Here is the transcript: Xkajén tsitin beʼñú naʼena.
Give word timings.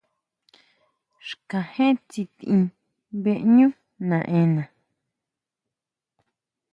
Xkajén 1.27 1.95
tsitin 2.09 2.61
beʼñú 3.23 3.67
naʼena. 4.09 4.63